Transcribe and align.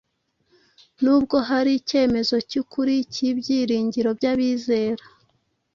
Nubwo 1.03 1.35
hari 1.49 1.71
icyemezo 1.79 2.35
cy’ukuri 2.49 2.95
cy’ibyiringiro 3.13 4.09
by’abizera, 4.17 5.03